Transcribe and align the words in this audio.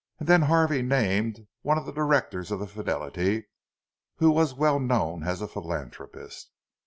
And 0.17 0.27
then 0.27 0.41
Harvey 0.41 0.81
named 0.81 1.45
one 1.61 1.77
of 1.77 1.85
the 1.85 1.91
directors 1.93 2.49
of 2.49 2.57
the 2.59 2.65
Fidelity 2.65 3.45
who 4.15 4.31
was 4.31 4.55
well 4.55 4.79
known 4.79 5.21
as 5.21 5.43
a 5.43 5.47
philanthropist. 5.47 6.49